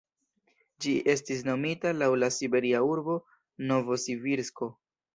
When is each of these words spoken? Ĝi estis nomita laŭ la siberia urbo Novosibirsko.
Ĝi 0.85 0.93
estis 1.13 1.43
nomita 1.51 1.93
laŭ 1.99 2.09
la 2.23 2.31
siberia 2.39 2.83
urbo 2.97 3.21
Novosibirsko. 3.71 4.77